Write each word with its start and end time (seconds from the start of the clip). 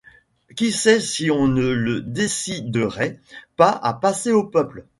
Qui 0.55 0.71
sait 0.71 0.99
si 0.99 1.29
on 1.29 1.47
ne 1.47 1.67
le 1.69 2.01
déciderait 2.01 3.19
pas 3.55 3.69
à 3.69 3.93
passer 3.93 4.31
au 4.31 4.43
peuple? 4.43 4.87